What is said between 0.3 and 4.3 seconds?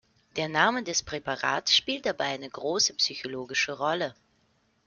Der Name des Präparats spielt dabei eine große psychologische Rolle.